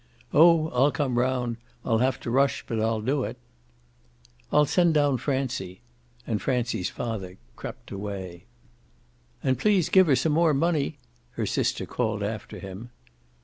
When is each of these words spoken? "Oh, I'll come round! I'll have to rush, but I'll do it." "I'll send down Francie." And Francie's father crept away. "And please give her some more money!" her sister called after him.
"Oh, 0.33 0.69
I'll 0.69 0.91
come 0.91 1.19
round! 1.19 1.57
I'll 1.85 1.99
have 1.99 2.19
to 2.21 2.31
rush, 2.31 2.65
but 2.65 2.79
I'll 2.79 3.01
do 3.01 3.23
it." 3.23 3.37
"I'll 4.51 4.65
send 4.65 4.95
down 4.95 5.17
Francie." 5.17 5.81
And 6.25 6.41
Francie's 6.41 6.89
father 6.89 7.37
crept 7.55 7.91
away. 7.91 8.45
"And 9.43 9.59
please 9.59 9.89
give 9.89 10.07
her 10.07 10.15
some 10.15 10.31
more 10.33 10.55
money!" 10.55 10.97
her 11.33 11.45
sister 11.45 11.85
called 11.85 12.23
after 12.23 12.57
him. 12.57 12.89